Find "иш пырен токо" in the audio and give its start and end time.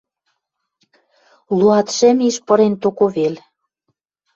2.27-3.05